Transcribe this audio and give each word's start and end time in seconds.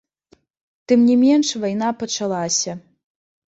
Тым 0.91 0.99
не 1.09 1.17
менш, 1.25 1.47
вайна 1.65 1.89
пачалася. 2.01 2.71